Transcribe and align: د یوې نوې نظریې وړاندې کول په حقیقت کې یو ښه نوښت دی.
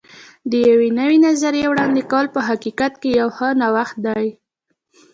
د 0.49 0.51
یوې 0.69 0.89
نوې 0.99 1.17
نظریې 1.27 1.65
وړاندې 1.71 2.01
کول 2.11 2.25
په 2.35 2.41
حقیقت 2.49 2.93
کې 3.01 3.09
یو 3.19 3.29
ښه 3.37 3.47
نوښت 3.61 3.97
دی. 4.05 4.25